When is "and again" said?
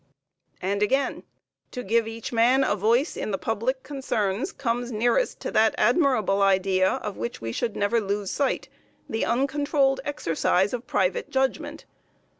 0.63-1.21